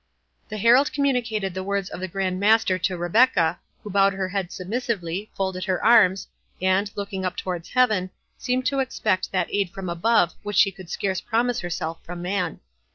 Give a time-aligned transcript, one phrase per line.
[0.49, 4.51] The herald communicated the words of the Grand Master to Rebecca, who bowed her head
[4.51, 6.27] submissively, folded her arms,
[6.59, 8.09] and, looking up towards heaven,
[8.39, 12.61] seemed to expect that aid from above which she could scarce promise herself from man.